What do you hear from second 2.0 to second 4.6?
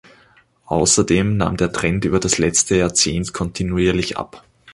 über das letzte Jahrzehnt kontinuierlich ab.